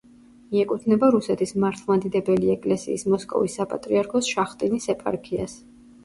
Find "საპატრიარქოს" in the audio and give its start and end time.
3.59-4.31